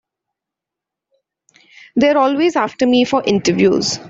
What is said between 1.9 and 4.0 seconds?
They're always after me for interviews.